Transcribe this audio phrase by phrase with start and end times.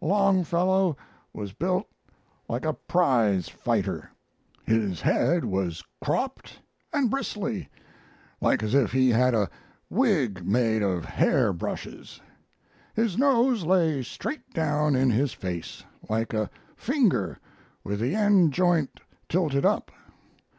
[0.00, 0.96] Longfellow
[1.34, 1.86] was built
[2.48, 4.10] like a prize fighter.
[4.64, 6.60] His head was cropped
[6.94, 7.68] and bristly,
[8.40, 9.50] like as if he had a
[9.90, 12.22] wig made of hair brushes.
[12.94, 17.38] His nose lay straight down in his face, like a finger
[17.84, 18.98] with the end joint
[19.28, 19.90] tilted up.